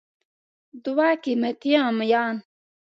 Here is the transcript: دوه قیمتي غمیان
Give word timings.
دوه 0.83 1.07
قیمتي 1.23 1.73
غمیان 1.83 2.35